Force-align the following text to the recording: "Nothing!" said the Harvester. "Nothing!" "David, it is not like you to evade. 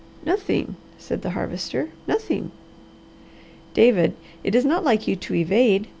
"Nothing!" 0.25 0.77
said 0.97 1.21
the 1.21 1.29
Harvester. 1.29 1.91
"Nothing!" 2.07 2.49
"David, 3.75 4.15
it 4.43 4.55
is 4.55 4.65
not 4.65 4.83
like 4.83 5.07
you 5.07 5.15
to 5.17 5.35
evade. 5.35 5.89